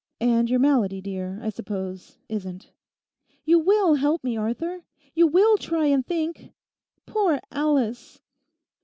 And 0.19 0.49
your 0.49 0.57
malady, 0.59 0.99
dear, 0.99 1.37
I 1.43 1.49
suppose, 1.51 2.17
isn't. 2.27 2.71
You 3.45 3.59
will 3.59 3.93
help 3.93 4.23
me, 4.23 4.35
Arthur? 4.35 4.81
You 5.13 5.27
will 5.27 5.57
try 5.57 5.85
and 5.85 6.03
think? 6.03 6.53
Poor 7.05 7.39
Alice! 7.51 8.19